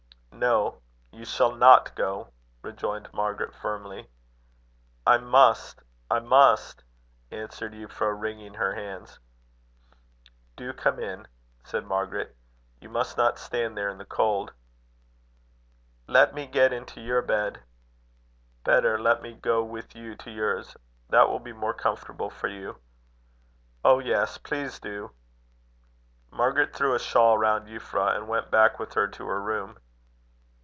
"No, 0.33 0.81
you 1.11 1.23
shall 1.23 1.51
not 1.53 1.93
go," 1.93 2.29
rejoined 2.63 3.13
Margaret, 3.13 3.53
firmly. 3.53 4.09
"I 5.05 5.19
must, 5.19 5.83
I 6.09 6.17
must," 6.17 6.83
answered 7.29 7.73
Euphra, 7.73 8.19
wringing 8.19 8.55
her 8.55 8.73
hands. 8.73 9.19
"Do 10.55 10.73
come 10.73 10.97
in," 10.99 11.27
said 11.63 11.85
Margaret, 11.85 12.35
"you 12.79 12.89
must 12.89 13.17
not 13.19 13.37
stand 13.37 13.77
there 13.77 13.89
in 13.89 13.99
the 13.99 14.05
cold." 14.05 14.51
"Let 16.07 16.33
me 16.33 16.47
get 16.47 16.73
into 16.73 17.01
your 17.01 17.21
bed." 17.21 17.61
"Better 18.63 18.97
let 18.97 19.21
me 19.21 19.33
go 19.35 19.63
with 19.63 19.95
you 19.95 20.15
to 20.15 20.31
yours. 20.31 20.75
That 21.09 21.29
will 21.29 21.39
be 21.39 21.53
more 21.53 21.75
comfortable 21.75 22.31
for 22.31 22.47
you." 22.47 22.79
"Oh! 23.85 23.99
yes; 23.99 24.39
please 24.39 24.79
do." 24.79 25.11
Margaret 26.31 26.73
threw 26.75 26.95
a 26.95 26.99
shawl 26.99 27.37
round 27.37 27.67
Euphra, 27.67 28.15
and 28.15 28.27
went 28.27 28.49
back 28.49 28.79
with 28.79 28.95
her 28.95 29.07
to 29.07 29.27
her 29.27 29.39
room. 29.39 29.77